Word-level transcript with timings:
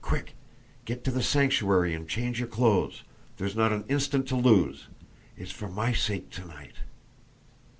Quick! 0.03 0.33
Get 0.85 1.03
to 1.03 1.11
the 1.11 1.21
Sanctuary 1.21 1.93
and 1.93 2.09
change 2.09 2.39
your 2.39 2.47
clothes. 2.47 3.03
There's 3.37 3.55
not 3.55 3.71
an 3.71 3.85
instant 3.87 4.27
to 4.29 4.35
lose! 4.35 4.87
It's 5.37 5.51
for 5.51 5.67
my 5.69 5.93
sake 5.93 6.31
to 6.31 6.45
night!" 6.47 6.77